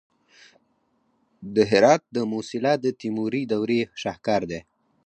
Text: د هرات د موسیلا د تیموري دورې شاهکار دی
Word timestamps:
د 1.55 1.57
هرات 1.71 2.03
د 2.15 2.17
موسیلا 2.33 2.73
د 2.83 2.87
تیموري 3.01 3.43
دورې 3.51 3.81
شاهکار 4.01 4.41
دی 4.51 4.59